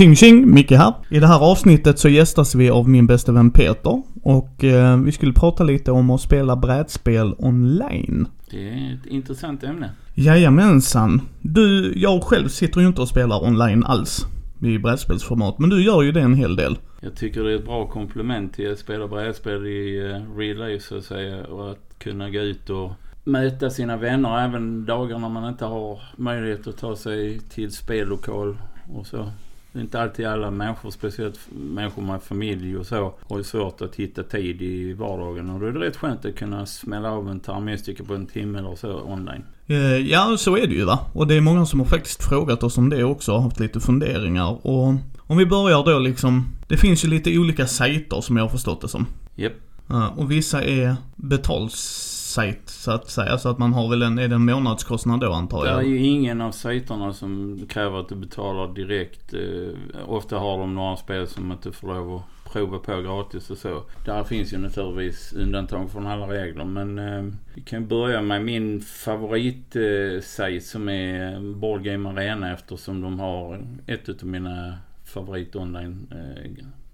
[0.00, 0.94] Tjing tjing, Micke här.
[1.10, 4.02] I det här avsnittet så gästas vi av min bästa vän Peter.
[4.22, 8.28] Och eh, vi skulle prata lite om att spela brädspel online.
[8.50, 9.90] Det är ett intressant ämne.
[10.14, 11.20] Jajamensan.
[11.40, 14.26] Du, jag själv sitter ju inte och spelar online alls.
[14.62, 15.58] I brädspelsformat.
[15.58, 16.78] Men du gör ju det en hel del.
[17.00, 20.86] Jag tycker det är ett bra komplement till att spela brädspel i uh, real life
[20.88, 21.44] så att säga.
[21.44, 22.92] Och att kunna gå ut och
[23.24, 28.56] möta sina vänner även dagar när man inte har möjlighet att ta sig till spellokal
[28.94, 29.26] och så.
[29.74, 34.22] Inte alltid alla människor, speciellt människor med familj och så, har ju svårt att hitta
[34.22, 35.50] tid i vardagen.
[35.50, 38.58] Och då är det rätt skönt att kunna smälla av en tarmmusiker på en timme
[38.58, 39.44] eller så online.
[39.66, 40.98] Eh, ja, så är det ju va.
[41.12, 44.66] Och det är många som har faktiskt frågat oss om det också haft lite funderingar.
[44.66, 48.50] Och om vi börjar då liksom, det finns ju lite olika sajter som jag har
[48.50, 49.06] förstått det som.
[49.34, 49.52] Japp.
[49.52, 49.62] Yep.
[50.16, 53.38] Och vissa är betals sajt så att säga.
[53.38, 55.78] Så att man har väl en, är det en månadskostnad då antar jag?
[55.78, 59.34] Det är ju ingen av sajterna som kräver att du betalar direkt.
[59.34, 63.50] Eh, ofta har de några spel som att du får lov att prova på gratis
[63.50, 63.82] och så.
[64.04, 68.80] Där finns ju naturligtvis undantag från alla regler men eh, vi kan börja med min
[68.80, 76.44] favoritsajt eh, som är Boardgame Arena eftersom de har ett utav mina favorit online eh,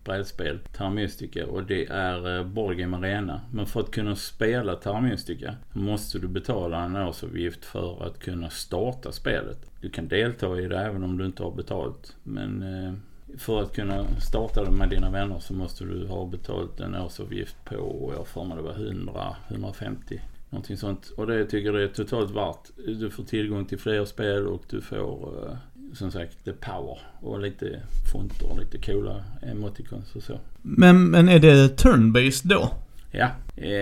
[0.06, 3.40] brädspel, Tarmystica, och det är eh, Arena.
[3.52, 9.12] Men för att kunna spela Tarmystica måste du betala en årsavgift för att kunna starta
[9.12, 9.58] spelet.
[9.80, 12.16] Du kan delta i det även om du inte har betalt.
[12.22, 12.94] Men eh,
[13.38, 17.56] för att kunna starta det med dina vänner så måste du ha betalt en årsavgift
[17.64, 21.12] på, jag för mig det var 100, 150 Någonting sånt.
[21.16, 22.70] Och det tycker jag är totalt värt.
[22.76, 25.56] Du får tillgång till fler spel och du får eh,
[25.94, 27.80] som sagt the power och lite
[28.12, 30.38] fonter och lite coola emoticons och så.
[30.62, 32.70] Men, men är det turn-based då?
[33.10, 33.30] Ja,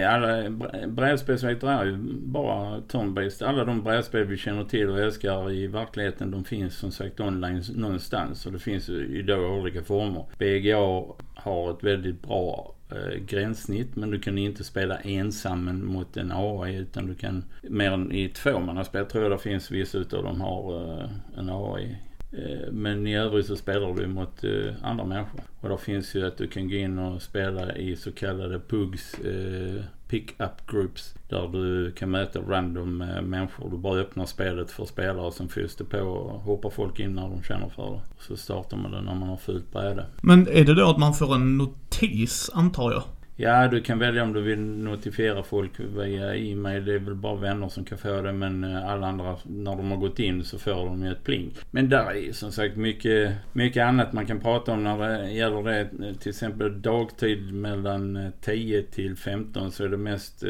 [0.09, 0.51] alla
[0.87, 3.49] brädspelssajter är ju bara turn-based.
[3.49, 7.63] Alla de brädspel vi känner till och älskar i verkligheten de finns som sagt online
[7.75, 10.25] någonstans och det finns ju då olika former.
[10.39, 16.33] BGA har ett väldigt bra eh, gränssnitt men du kan inte spela ensam mot en
[16.33, 20.41] AI utan du kan mer än i tvåmannaspel tror jag det finns vissa utav dem
[20.41, 21.97] har eh, en AI.
[22.39, 25.41] Eh, men i övrigt så spelar du mot eh, andra människor.
[25.61, 29.15] Och då finns ju att du kan gå in och spela i så kallade PUGs,
[29.15, 31.15] eh, pick-up groups.
[31.29, 33.71] Där du kan möta random människor.
[33.71, 37.15] Du bara öppnar spelet för spelare och sen fylls det på och hoppar folk in
[37.15, 38.01] när de känner för det.
[38.19, 40.07] Så startar man det när man har fullt bräde.
[40.23, 43.03] Men är det då att man får en notis antar jag?
[43.37, 46.85] Ja, du kan välja om du vill notifiera folk via e-mail.
[46.85, 48.33] Det är väl bara vänner som kan få det.
[48.33, 51.55] Men eh, alla andra, när de har gått in så får de ju ett pling.
[51.71, 55.63] Men där är som sagt mycket, mycket annat man kan prata om när det gäller
[55.63, 55.81] det.
[55.81, 60.45] Eh, till exempel dagtid mellan eh, 10 till 15 så är det mest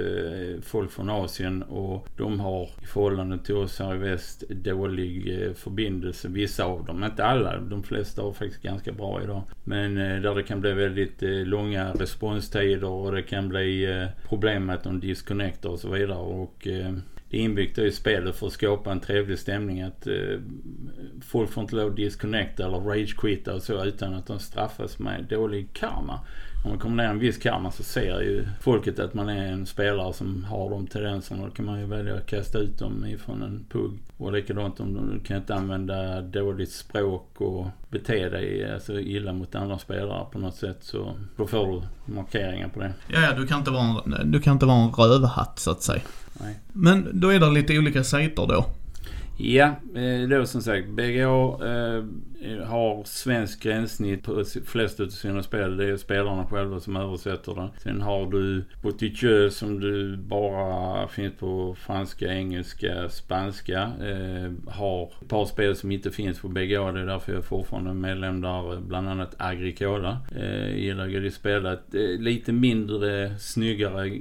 [0.62, 1.62] folk från Asien.
[1.62, 6.28] Och de har i förhållande till oss här i väst dålig förbindelse.
[6.28, 7.60] Vissa av dem, inte alla.
[7.60, 9.42] De flesta har faktiskt ganska bra idag.
[9.64, 14.66] Men där det kan bli väldigt långa responstider tider och det kan bli eh, problem
[14.66, 16.18] med att de disconnectar och så vidare.
[16.18, 16.92] Och eh,
[17.30, 20.38] det är inbyggt i spelet för att skapa en trevlig stämning att eh,
[21.22, 25.24] folk får inte lov att disconnecta eller rage-quitta och så utan att de straffas med
[25.30, 26.20] dålig karma.
[26.64, 29.66] Om man kommer ner en viss karma så ser ju folket att man är en
[29.66, 31.44] spelare som har de tendenserna.
[31.44, 33.98] Då kan man ju välja att kasta ut dem ifrån en pugg.
[34.16, 39.54] Och likadant om du kan inte använda dåligt språk och bete dig alltså illa mot
[39.54, 42.92] andra spelare på något sätt så då får du markeringar på det.
[43.08, 45.82] Ja, ja du kan inte vara en, du kan inte vara en rövhatt så att
[45.82, 46.02] säga.
[46.40, 46.58] Nej.
[46.72, 48.66] Men då är det lite olika sajter då.
[49.36, 52.04] Ja, eh, då som sagt BGA eh,
[52.66, 55.76] har svensk gränssnitt på flest av sina spel.
[55.76, 57.68] Det är spelarna själva som översätter det.
[57.78, 63.80] Sen har du Boutiqueux som du bara finns på franska, engelska, spanska.
[63.82, 66.92] Eh, har ett par spel som inte finns på BGA.
[66.92, 68.72] Det är därför jag är fortfarande medlem där.
[68.72, 70.18] Eh, bland annat Agricola.
[70.36, 74.20] Eh, gillar jag spela ett Eh, lite mindre, snyggare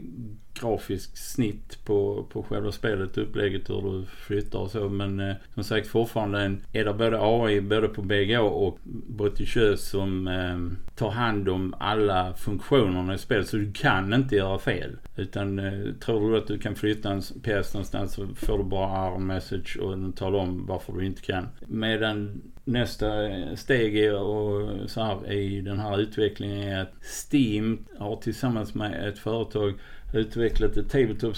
[0.54, 4.90] grafiskt snitt på, på själva spelet, upplägget hur du flyttar och så.
[4.90, 9.82] Men eh, som sagt fortfarande en, är det både AI både på BGA och Boticheux
[9.90, 13.48] som eh, tar hand om alla funktionerna i spelet.
[13.48, 14.98] Så du kan inte göra fel.
[15.16, 18.98] Utan eh, tror du att du kan flytta en pjäs någonstans så får du bara
[18.98, 21.48] arm message och den talar om varför du inte kan.
[21.68, 26.94] Medan nästa eh, steg är och så här, i den här utvecklingen är att
[27.32, 29.74] Steam har tillsammans med ett företag
[30.14, 31.36] utvecklat ett Tabletop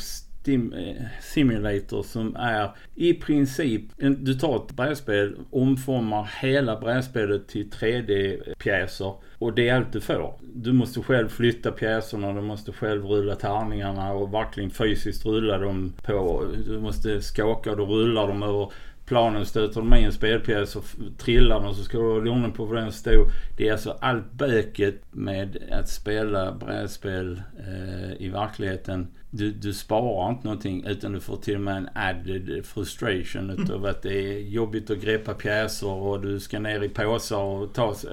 [0.47, 9.13] eh, Simulator som är i princip, du tar ett brädspel, omformar hela brädspelet till 3D-pjäser
[9.39, 10.33] och det är allt du får.
[10.53, 15.93] Du måste själv flytta pjäserna, du måste själv rulla tärningarna och verkligen fysiskt rulla dem
[16.03, 16.43] på.
[16.67, 18.71] Du måste skaka och du rullar dem över
[19.05, 20.85] planen stöter de i en spelpjäs och
[21.17, 23.27] trillar den så ska du hålla ordning på var den står.
[23.57, 29.07] Det är alltså allt böket med att spela brädspel eh, i verkligheten
[29.37, 33.63] du, du sparar inte någonting utan du får till och med en added frustration mm.
[33.63, 37.73] utav att det är jobbigt att greppa pjäser och du ska ner i påsar och
[37.73, 38.11] ta sig.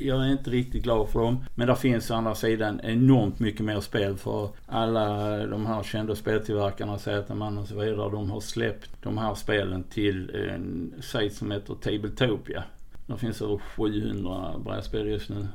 [0.00, 1.44] Jag är inte riktigt glad för dem.
[1.54, 6.14] Men där finns å andra sidan enormt mycket mer spel för alla de här kända
[6.14, 8.10] speltillverkarna, Zetaman och så vidare.
[8.10, 12.64] De har släppt de här spelen till en sajt som heter Tabletopia.
[13.06, 15.46] Det finns över 700 brädspel just nu.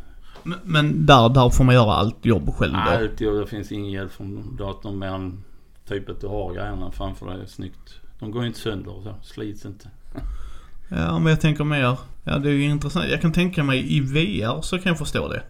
[0.44, 2.80] Men, men där, där får man göra allt jobb själv då?
[2.80, 3.40] Allt jobb.
[3.40, 5.44] Det finns ingen hjälp från datorn mer än
[5.88, 8.00] typ att du har grejerna framför dig snyggt.
[8.20, 9.16] De går ju inte sönder och så.
[9.24, 9.90] Slits inte.
[10.90, 11.98] ja, men jag tänker mer.
[12.24, 13.06] Ja, det är ju intressant.
[13.10, 15.44] Jag kan tänka mig i VR så kan jag förstå det.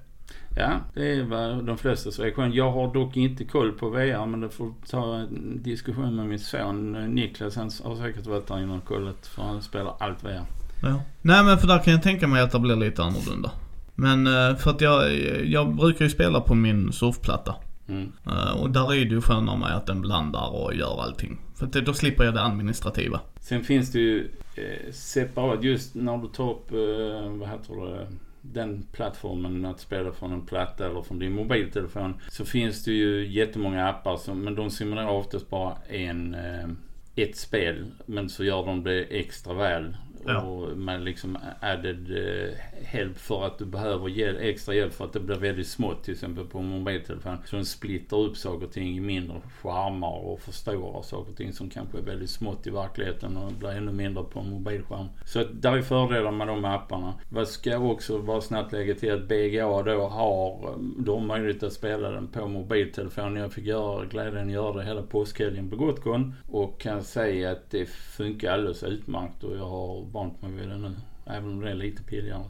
[0.57, 2.49] Ja, det är vad de flesta säger.
[2.53, 6.39] Jag har dock inte koll på VR men det får ta en diskussion med min
[6.39, 7.55] son Niklas.
[7.55, 10.45] Han har säkert varit där inne och kollat för han spelar allt VR.
[10.83, 11.01] Ja.
[11.21, 13.51] Nej men för där kan jag tänka mig att det blir lite annorlunda.
[13.95, 17.55] Men eh, för att jag, jag brukar ju spela på min surfplatta.
[17.87, 18.11] Mm.
[18.25, 21.37] Eh, och där är det ju skönare med att den blandar och gör allting.
[21.55, 23.19] För då slipper jag det administrativa.
[23.39, 28.07] Sen finns det ju eh, separat, just när du tar upp, eh, vad heter det,
[28.41, 32.13] den plattformen att spela från en platta eller från din mobiltelefon.
[32.29, 36.69] Så finns det ju jättemånga appar som, men de simulerar oftast bara en, eh,
[37.15, 37.85] ett spel.
[38.05, 39.97] Men så gör de det extra väl.
[40.25, 40.41] Ja.
[40.41, 45.13] Och med liksom added eh, help för att du behöver hjälp, extra hjälp för att
[45.13, 47.37] det blir väldigt smått till exempel på mobiltelefon.
[47.45, 51.53] Så den splittar upp saker och ting i mindre skärmar och förstorar saker och ting
[51.53, 55.07] som kanske är väldigt smått i verkligheten och blir ännu mindre på en mobilskärm.
[55.25, 57.13] Så att där är fördelar med de apparna.
[57.29, 62.09] Vad ska också bara snabbt lägga till att BGA då har, då möjlighet att spela
[62.09, 63.35] den på mobiltelefon.
[63.35, 67.85] Jag fick göra, glädjen göra det hela påskhelgen på Gotcon och kan säga att det
[67.89, 70.05] funkar alldeles utmärkt och jag har
[70.41, 70.91] det nu.
[71.25, 72.43] Även om det är lite pilligare.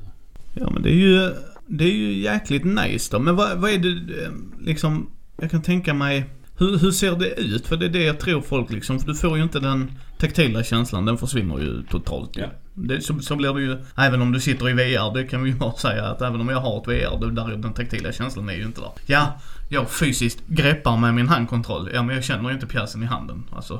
[0.54, 1.32] Ja men det är ju,
[1.68, 3.20] det är ju jäkligt nice då.
[3.20, 6.26] Men vad, vad är det eh, liksom, jag kan tänka mig,
[6.58, 7.68] hur, hur ser det ut?
[7.68, 10.64] För det är det jag tror folk liksom, för du får ju inte den taktila
[10.64, 12.38] känslan, den försvinner ju totalt.
[12.38, 12.46] Ja.
[12.74, 15.50] Det, så, så blir det ju, även om du sitter i VR, det kan vi
[15.50, 18.50] ju bara säga att även om jag har ett VR, då, där den taktila känslan
[18.50, 18.92] är ju inte där.
[19.06, 19.40] Ja,
[19.70, 23.44] jag fysiskt greppar med min handkontroll, ja men jag känner ju inte pjäsen i handen.
[23.52, 23.80] Alltså.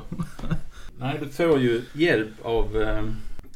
[0.98, 3.02] Nej, du får ju hjälp av eh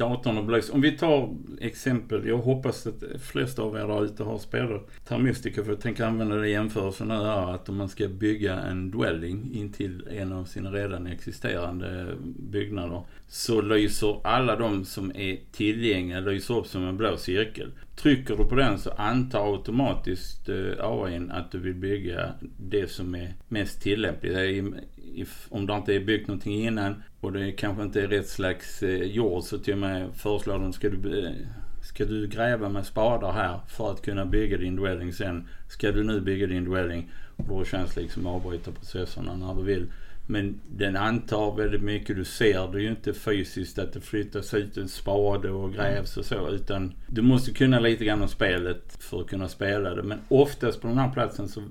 [0.01, 0.71] datorn och belys.
[0.71, 2.27] Om vi tar exempel.
[2.27, 6.37] Jag hoppas att flesta av er där ute har spelat Termistica för jag tänker använda
[6.37, 7.55] det i jämförelsen nu här.
[7.55, 12.07] Att om man ska bygga en dwelling in till en av sina redan existerande
[12.39, 13.03] byggnader.
[13.29, 17.73] Så lyser alla de som är tillgängliga lyser upp som en blå cirkel.
[17.97, 23.15] Trycker du på den så antar automatiskt eh, AIn att du vill bygga det som
[23.15, 24.37] är mest tillämpligt.
[25.49, 29.03] Om det inte är byggt någonting innan och det kanske inte är rätt slags eh,
[29.03, 31.33] jord så till och med föreslår de ska du, eh,
[31.83, 35.49] ska du gräva med spadar här för att kunna bygga din dwelling sen.
[35.69, 39.63] Ska du nu bygga din dwelling och då känns det liksom avbryta processerna när du
[39.63, 39.87] vill.
[40.31, 42.17] Men den antar väldigt mycket.
[42.17, 46.25] Du ser det ju inte fysiskt att det flyttas ut en spade och grävs och
[46.25, 46.49] så.
[46.49, 50.03] Utan du måste kunna lite grann om spelet för att kunna spela det.
[50.03, 51.63] Men oftast på den här platsen så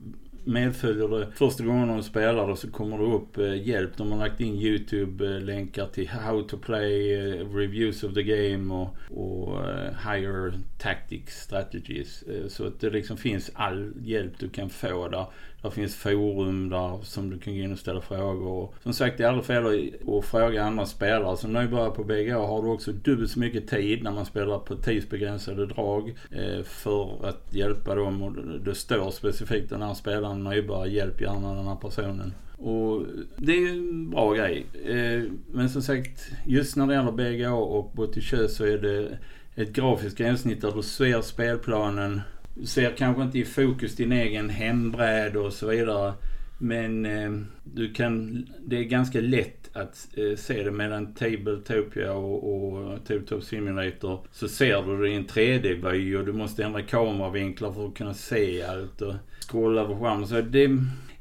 [0.43, 3.97] medföljer det första gången de spelar det så kommer det upp eh, hjälp.
[3.97, 8.95] De har lagt in YouTube-länkar till How to Play, eh, Reviews of the Game och,
[9.09, 12.23] och eh, Higher Tactics Strategies.
[12.23, 15.25] Eh, så att det liksom finns all hjälp du kan få där.
[15.61, 18.47] Det finns forum där som du kan gå in och ställa frågor.
[18.47, 21.37] Och som sagt, det är aldrig fel att fråga andra spelare.
[21.37, 24.75] Som nybörjare på BGA har du också dubbelt så mycket tid när man spelar på
[24.75, 28.23] tidsbegränsade drag eh, för att hjälpa dem.
[28.23, 28.33] Och
[28.65, 32.33] det står specifikt den här spelaren nybörjare, hjälp gärna den här personen.
[32.57, 33.05] Och
[33.37, 34.65] det är ju en bra grej.
[34.85, 39.17] Eh, men som sagt, just när det gäller BGA och Botichö så är det
[39.55, 42.21] ett grafiskt gränssnitt där du ser spelplanen
[42.65, 46.13] ser kanske inte i fokus din egen hembräd och så vidare.
[46.61, 47.31] Men eh,
[47.63, 53.43] du kan, det är ganska lätt att eh, se det mellan Tabletopia och, och Tabletop
[53.43, 54.19] Simulator.
[54.31, 58.13] Så ser du det i en 3D-vy och du måste ändra kameravinklar för att kunna
[58.13, 59.13] se allt och
[59.49, 60.27] scrolla över skärmen.
[60.27, 60.69] Så det,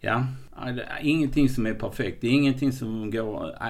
[0.00, 0.26] ja,
[0.64, 2.21] det är ingenting som är perfekt.
[2.21, 3.66] Det är ingenting som går eh,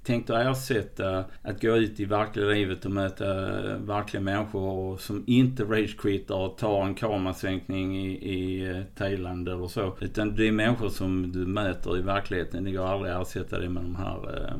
[0.00, 4.98] äh, tänkt att ersätta att gå ut i verkliga livet och möta eh, verkliga människor
[4.98, 9.96] som inte ragequittar och tar en kamerasänkning i, i eh, Thailand eller så.
[10.00, 12.64] Utan det är människor som du möter i verkligheten.
[12.64, 14.56] Det går aldrig att ersätta det med de här eh,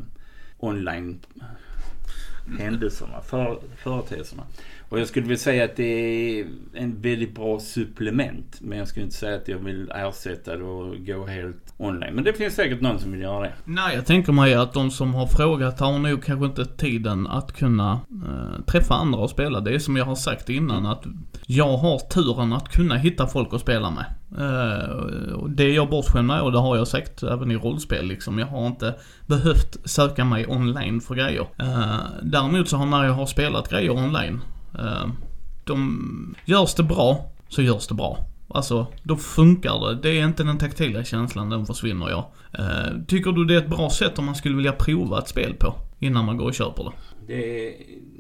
[0.59, 1.19] online
[2.59, 4.43] händelserna, för, företeelserna.
[4.91, 8.59] Och jag skulle vilja säga att det är en väldigt bra supplement.
[8.61, 12.15] Men jag skulle inte säga att jag vill ersätta det och gå helt online.
[12.15, 13.53] Men det finns säkert någon som vill göra det.
[13.65, 17.53] Nej, jag tänker mig att de som har frågat har nog kanske inte tiden att
[17.53, 19.61] kunna eh, träffa andra och spela.
[19.61, 21.05] Det är som jag har sagt innan att
[21.47, 24.05] jag har turen att kunna hitta folk att spela med.
[24.39, 28.39] Eh, det är jag bortskämd med och det har jag sagt även i rollspel liksom.
[28.39, 28.95] Jag har inte
[29.27, 31.47] behövt söka mig online för grejer.
[31.59, 34.41] Eh, däremot så har när jag har spelat grejer online,
[34.79, 35.07] Eh,
[35.65, 38.19] de, görs det bra så görs det bra.
[38.49, 39.95] Alltså, då funkar det.
[39.95, 42.25] Det är inte den taktila känslan, den försvinner jag.
[42.53, 45.55] Eh, tycker du det är ett bra sätt om man skulle vilja prova ett spel
[45.55, 45.75] på?
[45.99, 46.91] Innan man går och köper det?
[47.31, 47.75] Det är,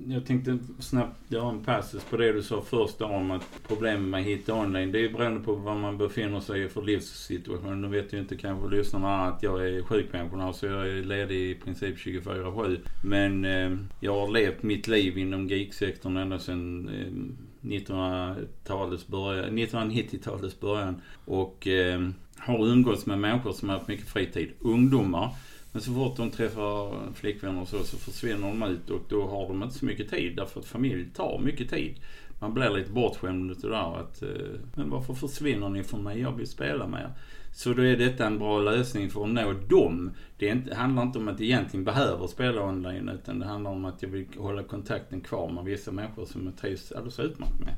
[0.08, 4.20] jag tänkte snabbt göra en passus på det du sa först om att problemet med
[4.20, 7.82] att hitta online, det är ju beroende på vad man befinner sig i för livssituation.
[7.82, 11.54] Nu vet ju inte kanske lyssnarna att jag är sjukpensionär så jag är ledig i
[11.54, 12.78] princip 24-7.
[13.04, 20.60] Men eh, jag har levt mitt liv inom geeksektorn ända sedan eh, 1900-talets början, 1990-talets
[20.60, 21.00] början.
[21.24, 24.50] Och eh, har umgåtts med människor som har haft mycket fritid.
[24.60, 25.30] Ungdomar
[25.72, 29.48] men så fort de träffar flickvänner och så, så försvinner de ut och då har
[29.48, 31.94] de inte så mycket tid därför att familj tar mycket tid.
[32.40, 36.20] Man blir lite bortskämd utav det där att, eh, men varför försvinner ni från mig?
[36.20, 37.10] Jag vill spela med er.
[37.52, 40.10] Så då är detta en bra lösning för att nå dem.
[40.38, 43.84] Det inte, handlar inte om att jag egentligen behöver spela online utan det handlar om
[43.84, 47.74] att jag vill hålla kontakten kvar med vissa människor som jag trivs alldeles utmärkt med.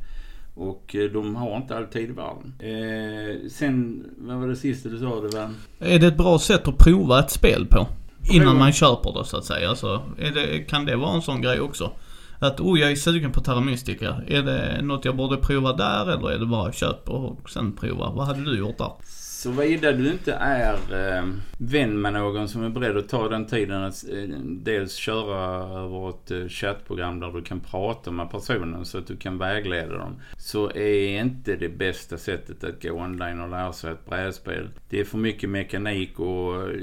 [0.54, 2.54] Och eh, de har inte alltid världen.
[2.58, 5.20] Eh, sen, vad var det sista du sa?
[5.20, 5.50] Det var...
[5.78, 7.86] Är det ett bra sätt att prova ett spel på?
[8.30, 9.68] Innan man köper det så att säga.
[9.68, 11.92] Alltså, det, kan det vara en sån grej också?
[12.38, 14.16] Att oh, jag är sugen på Terra Mystica.
[14.28, 18.10] Är det något jag borde prova där eller är det bara köp och sen prova?
[18.10, 18.92] Vad hade du gjort där?
[19.42, 21.24] Såvida du inte är eh,
[21.58, 25.38] vän med någon som är beredd att ta den tiden att eh, dels köra
[25.80, 29.98] över ett eh, chattprogram där du kan prata med personen så att du kan vägleda
[29.98, 30.20] dem.
[30.36, 34.68] Så är inte det bästa sättet att gå online och lära sig ett brädspel.
[34.88, 36.70] Det är för mycket mekanik och...
[36.70, 36.76] Eh,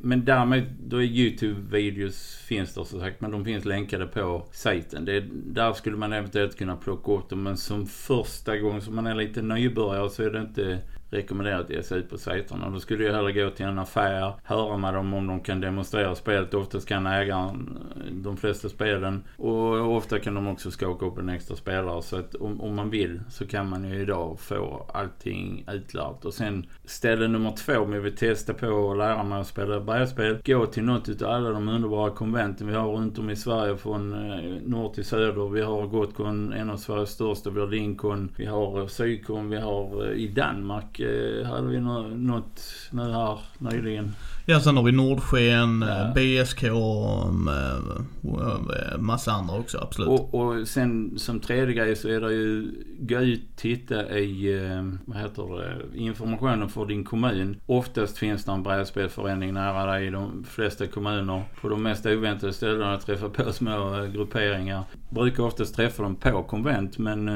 [0.00, 5.04] men därmed, då är YouTube-videos finns där som sagt, men de finns länkade på sajten.
[5.04, 9.06] Det, där skulle man eventuellt kunna plocka upp dem, men som första gång som man
[9.06, 10.78] är lite nybörjare så är det inte
[11.14, 12.70] rekommenderar att ge sig ut på sajterna.
[12.70, 16.14] Då skulle jag hellre gå till en affär, höra med dem om de kan demonstrera
[16.14, 16.54] spelet.
[16.54, 21.28] Oftast kan ägaren eh, de flesta spelen och ofta kan de också skaka upp en
[21.28, 22.02] extra spelare.
[22.02, 26.24] Så att om, om man vill så kan man ju idag få allting utlärt.
[26.24, 29.80] Och sen ställe nummer två om jag vill testa på att lära mig att spela
[29.80, 30.38] brädspel.
[30.44, 34.12] Gå till något av alla de underbara konventen vi har runt om i Sverige från
[34.12, 35.48] eh, norr till söder.
[35.48, 37.50] Vi har Gotcon, en av Sveriges största.
[37.50, 42.60] Vi har Lincoln, vi har Sydcon, vi har eh, i Danmark eh, hade vi något
[42.90, 44.14] nu här nyligen.
[44.46, 46.12] Ja, sen har vi Nordsken, ja.
[46.14, 47.34] BSK och
[48.98, 50.08] massa andra också, absolut.
[50.08, 54.58] Och, och sen som tredje grej så är det ju, gå ut, titta i,
[55.04, 57.60] vad heter det, informationen för din kommun.
[57.66, 61.42] Oftast finns det en brädspelförening nära dig i de flesta kommuner.
[61.60, 64.84] På de mest oväntade ställena träffa på små grupperingar.
[65.10, 67.30] Brukar oftast träffa dem på konvent men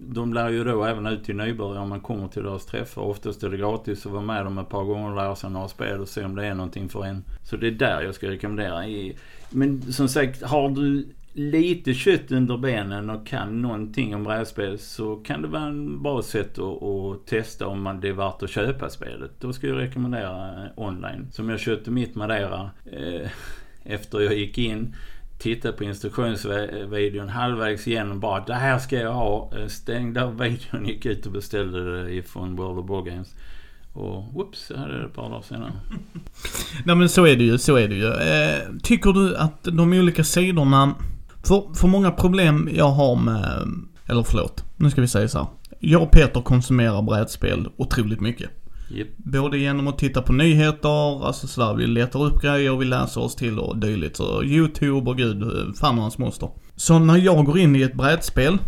[0.00, 3.02] de lär ju då även ut till nybörjare om man kommer till deras träffar.
[3.02, 5.68] Oftast är det gratis att vara med dem ett par gånger och lära sig några
[5.68, 7.24] spel och se om det är någonting för en.
[7.42, 9.12] Så det är där jag ska rekommendera.
[9.50, 15.16] Men som sagt, har du lite kött under benen och kan någonting om brädspel så
[15.16, 18.50] kan det vara en bra sätt att, att testa om man det är värt att
[18.50, 19.30] köpa spelet.
[19.40, 21.28] Då ska jag rekommendera eh, online.
[21.32, 23.30] Som jag köpte mitt Madeira eh,
[23.84, 24.94] efter jag gick in
[25.38, 29.50] tittade på instruktionsvideon halvvägs igenom bara det här ska jag ha.
[29.58, 33.34] Eh, stängde av videon, gick ut och beställde det ifrån World of Board Games.
[33.96, 35.72] Och whoops, så hade det ett par dagar senare.
[36.84, 38.06] Nej men så är det ju, så är det ju.
[38.06, 40.94] Eh, tycker du att de olika sidorna,
[41.44, 43.68] för, för många problem jag har med,
[44.06, 45.46] eller förlåt, nu ska vi säga så här.
[45.80, 48.50] Jag och Peter konsumerar brädspel otroligt mycket.
[48.90, 49.08] Yep.
[49.16, 53.36] Både genom att titta på nyheter, alltså sådär, vi letar upp grejer, vi läser oss
[53.36, 54.16] till och dylikt.
[54.16, 55.44] Så YouTube och gud,
[55.76, 56.50] fan och hans moster.
[56.76, 58.58] Så när jag går in i ett brädspel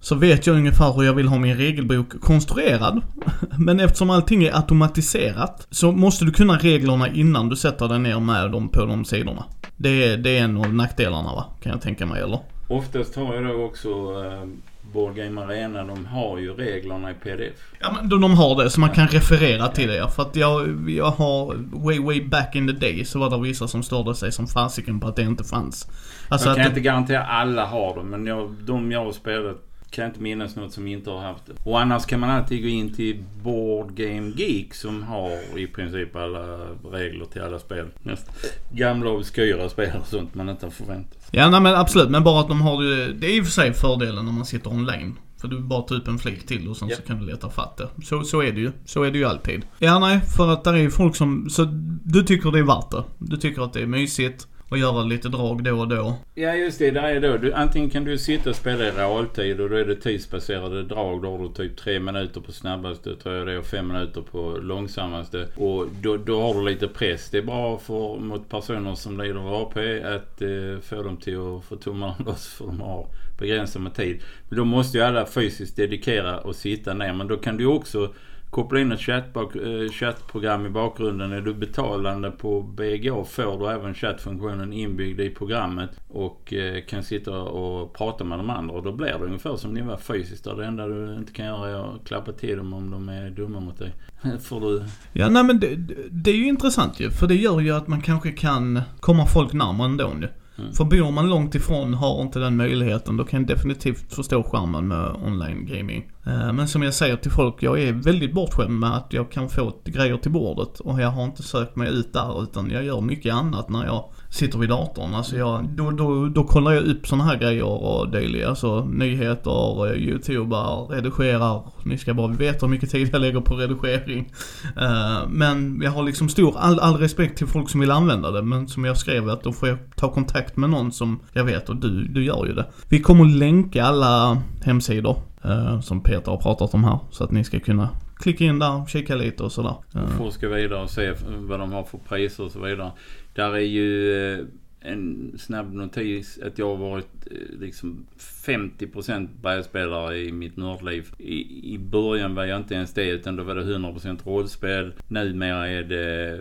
[0.00, 3.02] så vet jag ungefär hur jag vill ha min regelbok konstruerad.
[3.58, 8.20] Men eftersom allting är automatiserat så måste du kunna reglerna innan du sätter dig ner
[8.20, 9.44] med dem på de sidorna.
[9.76, 12.38] Det är, det är en av nackdelarna va, kan jag tänka mig eller?
[12.68, 14.48] Oftast har jag då också äh,
[14.92, 17.72] Board Game Arena, de har ju reglerna i pdf.
[17.80, 21.10] Ja men de har det så man kan referera till det För att jag, jag
[21.10, 24.46] har, way way back in the day så var det vissa som störde sig som
[24.46, 25.88] fasiken på att det inte fanns.
[26.28, 29.67] Alltså jag kan att, inte garantera alla har dem men jag, de jag har spelat
[29.90, 31.52] kan jag inte minnas något som inte har haft det.
[31.64, 36.16] Och annars kan man alltid gå in till Board Game Geek som har i princip
[36.16, 36.56] alla
[36.92, 37.86] regler till alla spel.
[38.02, 38.30] Näst,
[38.72, 41.30] gamla obskyra spel och sånt man inte har förväntat sig.
[41.38, 42.10] Ja, nej men absolut.
[42.10, 44.44] Men bara att de har ju, det är i och för sig fördelen när man
[44.46, 45.18] sitter online.
[45.40, 46.96] För du bara tar upp en flik till och sen Ja.
[46.96, 47.88] så kan du leta fatt det.
[48.04, 48.72] Så, så är det ju.
[48.84, 49.62] Så är det ju alltid.
[49.78, 51.64] Ja, nej, för att där är ju folk som, så
[52.04, 53.04] du tycker det är värt det.
[53.18, 56.16] Du tycker att det är mysigt och göra lite drag då och då.
[56.34, 57.36] Ja just det, där är då.
[57.36, 61.22] Du, antingen kan du sitta och spela i realtid och då är det tidsbaserade drag.
[61.22, 64.20] Då har du typ tre minuter på snabbaste tror jag det är och fem minuter
[64.20, 65.48] på långsammaste.
[65.56, 67.30] Och då, då har du lite press.
[67.30, 71.38] Det är bra för, mot personer som lider av AP att eh, få dem till
[71.38, 73.06] att få tummarna loss för de har
[73.38, 74.20] begränsat med tid.
[74.48, 77.12] Men då måste ju alla fysiskt dedikera och sitta ner.
[77.12, 78.12] Men då kan du också
[78.50, 81.32] koppla in ett chattbak, eh, chattprogram i bakgrunden.
[81.32, 87.02] Är du betalande på BGA får du även chattfunktionen inbyggd i programmet och eh, kan
[87.02, 88.74] sitta och prata med de andra.
[88.74, 90.44] Och då blir det ungefär som ni var fysiskt.
[90.44, 93.30] Där det enda du inte kan göra är att klappa till dem om de är
[93.30, 93.92] dumma mot dig.
[94.42, 94.84] får du...
[95.12, 95.76] Ja, nej men det,
[96.10, 97.10] det är ju intressant ju.
[97.10, 100.28] För det gör ju att man kanske kan komma folk närmare ändå nu.
[100.58, 100.72] Mm.
[100.72, 104.88] För bor man långt ifrån, har inte den möjligheten, då kan jag definitivt förstå skärmen
[104.88, 106.10] med online gaming.
[106.26, 109.48] Eh, men som jag säger till folk, jag är väldigt bortskämd med att jag kan
[109.48, 113.00] få grejer till bordet och jag har inte sökt mig ut där utan jag gör
[113.00, 115.14] mycket annat när jag sitter vid datorn.
[115.14, 118.46] Alltså jag, då, då, då kollar jag upp sådana här grejer och dylikt.
[118.46, 121.62] Alltså nyheter, eh, youtubar, redigerar.
[121.84, 124.32] Ni ska bara veta hur mycket tid jag lägger på redigering.
[124.76, 128.42] Uh, Men jag har liksom stor, all, all respekt till folk som vill använda det.
[128.42, 131.68] Men som jag skrev att då får jag ta kontakt med någon som jag vet
[131.68, 132.66] och du, du gör ju det.
[132.88, 135.16] Vi kommer att länka alla hemsidor
[135.46, 136.98] uh, som Peter har pratat om här.
[137.10, 139.76] Så att ni ska kunna klicka in där, kika lite och sådär.
[139.94, 142.92] Eh, forska vidare och se vad de har för priser och så vidare.
[143.34, 144.46] Där är ju eh,
[144.80, 151.08] en snabb notis att jag har varit eh, liksom 50% brädspelare i mitt nördliv.
[151.18, 154.92] I, I början var jag inte ens det utan då var det 100% rollspel.
[155.08, 156.40] Numera är det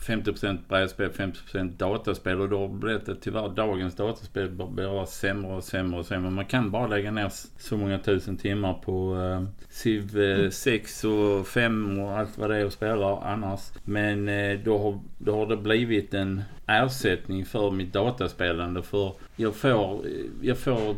[0.00, 5.98] 50% brädspel, 50% dataspel och då blir det tyvärr dagens dataspel bara sämre och sämre
[5.98, 6.30] och sämre.
[6.30, 11.46] Man kan bara lägga ner så många tusen timmar på uh, Civ eh, 6 och
[11.46, 13.60] 5 och allt vad det är och spelar annars.
[13.84, 19.54] Men eh, då, har, då har det blivit en ersättning för mitt dataspelande för jag
[19.54, 20.04] får,
[20.42, 20.96] jag får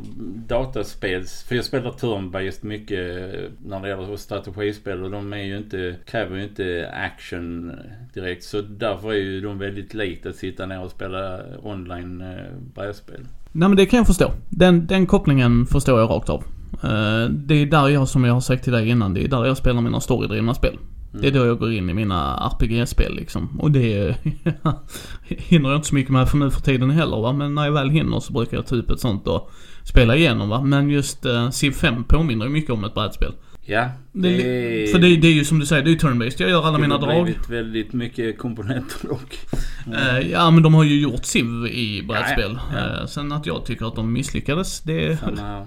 [0.49, 5.57] dataspels, för jag spelar turn-based mycket eh, när det gäller strategispel och de är ju
[5.57, 7.73] inte, kräver ju inte action
[8.15, 12.53] direkt så därför är ju de väldigt likt att sitta ner och spela online eh,
[12.75, 13.21] brädspel.
[13.53, 14.33] Nej men det kan jag förstå.
[14.49, 16.45] Den, den kopplingen förstår jag rakt av.
[16.83, 19.45] Eh, det är där jag, som jag har sagt till dig innan, det är där
[19.45, 20.77] jag spelar mina storydrivna spel.
[21.21, 23.61] Det är då jag går in i mina RPG-spel liksom.
[23.61, 24.17] Och det
[25.27, 27.33] hinner jag inte så mycket med för nu för tiden heller va.
[27.33, 29.51] Men när jag väl hinner så brukar jag ta upp ett sånt och
[29.85, 30.62] spela igenom va.
[30.62, 33.33] Men just uh, Civ 5 påminner ju mycket om ett brädspel.
[33.69, 36.37] Ja, Det, är- För det, det är ju som du säger, det är ju turn-based.
[36.43, 37.25] Jag gör alla mina Det har drag.
[37.25, 39.39] blivit väldigt mycket komponenter dock.
[39.94, 42.59] Eh, ja men de har ju gjort Civ i brädspel.
[42.72, 43.01] Ja, ja.
[43.01, 45.20] Eh, sen att jag tycker att de misslyckades, det...
[45.20, 45.66] Samma,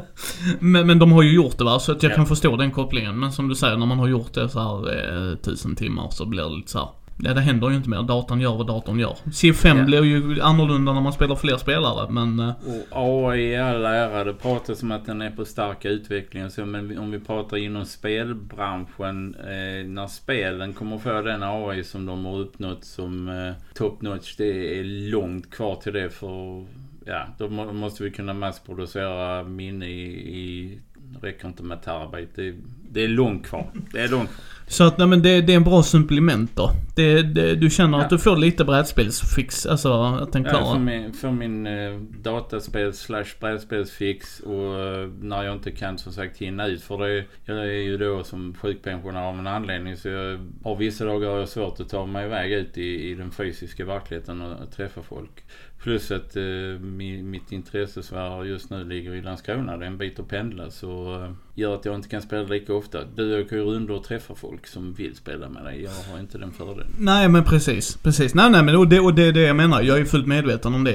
[0.60, 2.16] Men, men de har ju gjort det va, så att jag Ja.
[2.16, 3.18] kan förstå den kopplingen.
[3.18, 6.26] Men som du säger, när man har gjort det så här eh, tusen timmar så
[6.26, 6.88] blir det lite så här.
[7.22, 8.02] Ja, det händer ju inte mer.
[8.02, 9.16] Datorn gör vad datorn gör.
[9.32, 9.84] Civ 5 Ja.
[9.84, 12.40] blir ju annorlunda när man spelar fler spelare, men...
[12.40, 12.50] eh,
[12.90, 16.66] och AI i all ära, det pratas om att den är på stark utveckling så,
[16.66, 22.24] men om vi pratar inom spelbranschen, eh, när spelen kommer få den AI som de
[22.24, 26.64] har uppnått som eh, top notch, det är långt kvar till det för
[27.04, 30.02] ja, då må, måste vi kunna massproducera minne i,
[30.38, 30.78] i
[31.22, 32.42] räcker inte med terabyte.
[32.42, 32.54] Det,
[32.90, 33.70] det är långt kvar.
[33.92, 34.44] Det är långt kvar.
[34.70, 36.70] Så att, nej men det, det är en bra supplement då.
[36.96, 38.04] Det, det, du känner Ja.
[38.04, 40.78] att du får lite brädspelsfix, alltså att den Ja, för klarar...
[40.78, 46.38] min, för min eh, dataspels slash brädspelsfix och eh, när jag inte kan som sagt
[46.38, 47.24] hinna ut för det.
[47.44, 51.38] Jag är ju då som sjukpensionär av en anledning så jag har vissa dagar har
[51.38, 55.02] jag svårt att ta mig iväg ut i, i den fysiska verkligheten och, och träffa
[55.02, 55.44] folk.
[55.82, 56.42] Plus att eh,
[56.80, 59.76] mi, mitt intressesfär just nu ligger i Landskrona.
[59.76, 62.74] Det är en bit att pendla så eh, gör att jag inte kan spela lika
[62.74, 62.98] ofta.
[63.14, 65.82] Du åker ju runt och träffar folk som vill spela med dig.
[65.82, 66.86] Jag har inte den fördelen.
[66.98, 68.34] Nej men precis, precis.
[68.34, 69.82] Nej nej men och det, och det är det jag menar.
[69.82, 70.92] Jag är fullt medveten om det.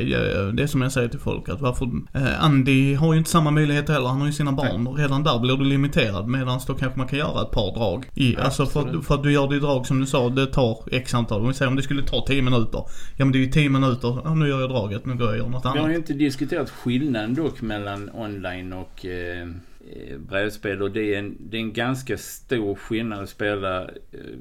[0.51, 1.86] Det är som jag säger till folk att varför...
[2.13, 4.08] Eh, Andy har ju inte samma möjlighet heller.
[4.08, 6.28] Han har ju sina barn och redan där blir du limiterad.
[6.28, 8.06] Medan då kanske man kan göra ett par drag.
[8.15, 10.30] I, Ja, alltså för, att- för att du gör det i drag som du sa,
[10.30, 11.41] det tar x antal.
[11.41, 12.84] Om vi säger om det skulle ta 10 minuter.
[13.17, 14.17] Ja men det är ju 10 minuter.
[14.23, 15.91] Ja, nu gör jag draget, nu går jag och gör något Vi har annat.
[15.91, 19.47] ju inte diskuterat skillnaden dock mellan online och eh,
[19.93, 23.89] Eh, brädspel och det är, en, det är en ganska stor skillnad att spela, eh,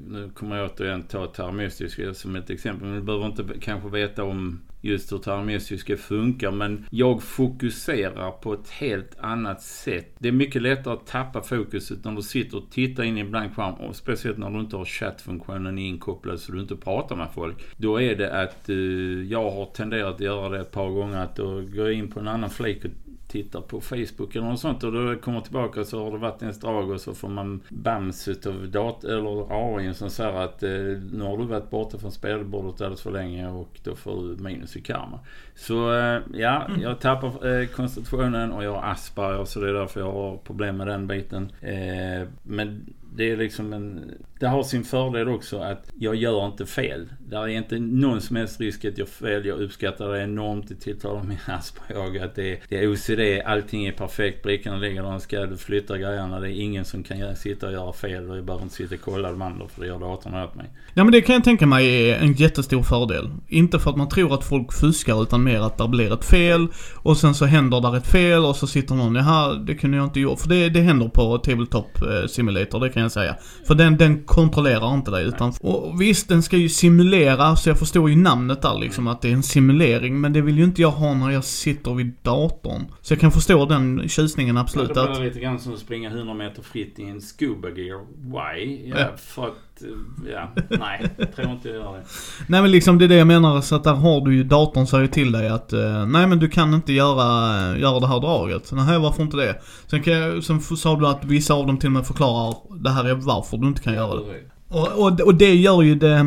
[0.07, 4.23] nu kommer jag återigen ta Tarmistisk som ett exempel, men du behöver inte kanske veta
[4.23, 10.15] om just hur Terra funkar men jag fokuserar på ett helt annat sätt.
[10.19, 13.31] Det är mycket lättare att tappa fokuset när du sitter och tittar in i en
[13.31, 17.27] blank skärm och speciellt när du inte har chattfunktionen inkopplad så du inte pratar med
[17.33, 17.55] folk.
[17.77, 21.35] Då är det att uh, jag har tenderat att göra det ett par gånger att
[21.35, 22.91] då går jag in på en annan flik och
[23.27, 26.59] tittar på Facebook eller något sånt och då kommer tillbaka så har det varit ens
[26.59, 30.69] drag och så får man bams utav dat eller AI som säger att eh,
[31.11, 34.75] nu har du varit borta från spelbordet alldeles för länge och då får du minus
[34.75, 35.19] i karma.
[35.55, 36.81] Så eh, ja, mm.
[36.81, 40.77] jag tappar eh, koncentrationen och jag har Asperger så det är därför jag har problem
[40.77, 41.51] med den biten.
[41.61, 44.11] Eh, men det är liksom en...
[44.39, 47.09] Det har sin fördel också att jag gör inte fel.
[47.19, 49.45] Det är inte någon som helst risk att jag fel.
[49.45, 50.67] Jag uppskattar det enormt.
[50.67, 53.45] Det tilltalar min Asperger att det är, det är OCD.
[53.45, 54.43] Allting är perfekt.
[54.43, 55.45] Brickorna ligger där de ska.
[55.45, 56.39] Du flyttar grejerna.
[56.39, 58.13] Det är ingen som kan sitta och göra fel.
[58.13, 60.65] Jag behöver inte sitta och kolla de andra för det gör datorn åt mig.
[60.93, 63.29] Ja men det kan jag tänka mig är en jättestor fördel.
[63.47, 66.67] Inte för att man tror att folk fuskar utan mer att det blir ett fel
[66.95, 70.05] och sen så händer där ett fel och så sitter någon, jaha det kunde jag
[70.05, 70.35] inte göra.
[70.35, 73.35] För det, det händer på Tabletop eh, Simulator, det kan jag säga.
[73.67, 77.79] För den, den kontrollerar inte det utan, och visst den ska ju simulera så jag
[77.79, 80.81] förstår ju namnet där liksom att det är en simulering men det vill ju inte
[80.81, 82.85] jag ha när jag sitter vid datorn.
[83.01, 84.91] Så jag kan förstå den tjusningen absolut.
[84.95, 88.05] Ja, det blir lite grann som att springa 100 meter fritt i en scuba gear.
[88.17, 88.89] Why?
[88.89, 89.07] Ja, ja.
[89.17, 92.03] för att ja, nej, tror inte jag gör det.
[92.47, 94.87] Nej men liksom det är det jag menar, så att där har du ju datorn
[94.87, 98.71] säger till dig att uh, nej men du kan inte göra, göra det här draget.
[98.71, 99.61] Nej varför inte det?
[99.87, 102.89] Sen, kan jag, sen sa du att vissa av dem till och med förklarar det
[102.89, 104.21] här är varför du inte kan göra det.
[104.69, 106.25] Och, och, och det gör ju det,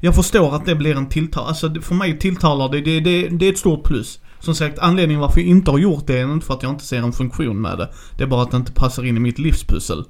[0.00, 3.46] jag förstår att det blir en tilltal, alltså för mig tilltalar det, det, det, det
[3.46, 4.18] är ett stort plus.
[4.40, 6.84] Som sagt, anledningen varför jag inte har gjort det är inte för att jag inte
[6.84, 7.88] ser en funktion med det.
[8.18, 10.04] Det är bara att det inte passar in i mitt livspussel.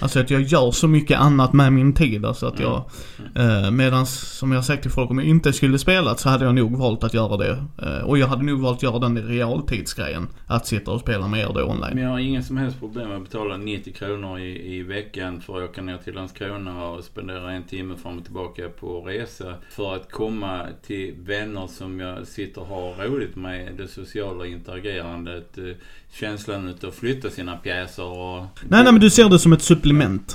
[0.00, 2.24] Alltså att jag gör så mycket annat med min tid.
[2.24, 2.90] Alltså att jag,
[3.34, 6.54] eh, medans som jag sagt till folk, om jag inte skulle spelat så hade jag
[6.54, 7.64] nog valt att göra det.
[7.82, 10.28] Eh, och jag hade nog valt att göra den realtidsgrejen.
[10.46, 11.90] Att sitta och spela med er då online.
[11.94, 15.40] Men jag har ingen som helst problem med att betala 90 kronor i, i veckan
[15.40, 19.54] för att åka ner till Landskrona och spendera en timme fram och tillbaka på resa.
[19.70, 23.76] För att komma till vänner som jag sitter och har roligt med.
[23.76, 25.58] Det sociala interagerandet.
[25.58, 25.64] Eh,
[26.12, 28.44] känslan utav att flytta sina pjäser och...
[28.68, 29.85] Nej, nej men du ser det som ett supplement.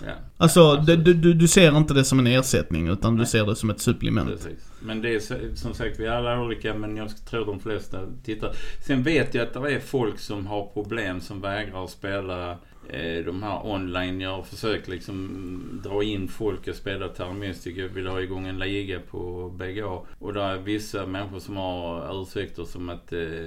[0.06, 0.14] Ja.
[0.38, 3.70] Alltså, det, du, du ser inte det som en ersättning utan du ser det som
[3.70, 4.30] ett supplement.
[4.30, 4.72] Precis.
[4.80, 8.52] Men det är som sagt, vi är alla olika men jag tror de flesta tittar.
[8.88, 12.52] Sen vet jag att det är folk som har problem som vägrar spela
[12.90, 14.22] eh, de här online.
[14.22, 17.78] Jag har försökt liksom dra in folk och spela Termistic.
[17.78, 20.00] Jag vill ha igång en liga på BGA.
[20.20, 23.46] Och det är vissa människor som har ursäkter som att eh,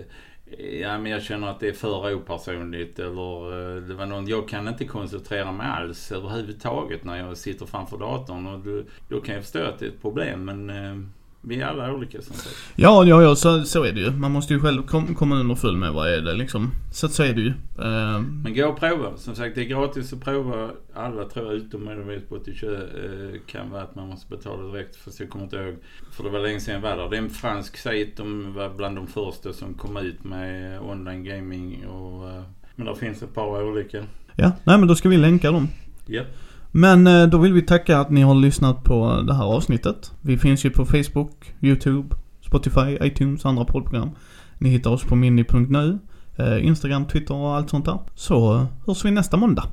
[0.59, 4.49] Ja men jag känner att det är för opersonligt eller eh, det var någon, jag
[4.49, 9.35] kan inte koncentrera mig alls överhuvudtaget när jag sitter framför datorn och då, då kan
[9.35, 11.09] jag förstå att det är ett problem men eh,
[11.49, 12.57] vi är alla olika som sagt.
[12.77, 14.11] Ja, ja, ja så, så är det ju.
[14.11, 16.71] Man måste ju själv kom, komma underfull med vad är det liksom.
[16.93, 17.49] Så, så är det ju.
[17.49, 18.21] Uh...
[18.21, 19.17] Men gå och prova.
[19.17, 20.71] Som sagt, det är gratis att prova.
[20.95, 24.73] Alla tror jag utom möjligtvis på att det uh, kan vara att man måste betala
[24.73, 24.97] direkt.
[24.97, 25.77] Fast jag kommer inte ihåg.
[26.11, 27.11] För det var länge sedan jag var där.
[27.11, 28.17] Det är en fransk sajt.
[28.17, 32.29] De var bland de första som kom ut med online gaming och...
[32.29, 32.43] Uh,
[32.77, 34.05] men det finns ett par olika.
[34.37, 35.69] Ja, nej men då ska vi länka dem.
[36.07, 36.23] Ja.
[36.77, 40.13] Men eh, då vill vi tacka att ni har lyssnat på det här avsnittet.
[40.21, 44.11] Vi finns ju på Facebook, YouTube, Spotify, iTunes, andra poddprogram.
[44.59, 45.99] Ni hittar oss på mini.nu,
[46.37, 47.99] eh, Instagram, Twitter och allt sånt där.
[48.15, 49.69] Så eh, hörs vi nästa måndag.